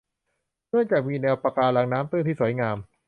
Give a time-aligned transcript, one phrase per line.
[0.69, 2.77] เนื่องจากมีแนวปะการังน้ำตื้นที่สวยงาม